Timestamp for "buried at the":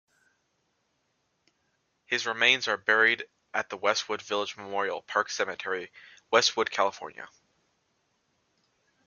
2.75-3.77